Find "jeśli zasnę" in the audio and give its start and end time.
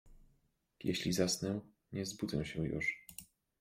0.83-1.59